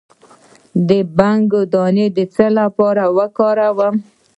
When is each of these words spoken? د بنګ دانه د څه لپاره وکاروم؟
د 0.87 0.89
بنګ 1.17 1.49
دانه 1.73 2.05
د 2.17 2.19
څه 2.33 2.45
لپاره 2.59 3.03
وکاروم؟ 3.17 3.95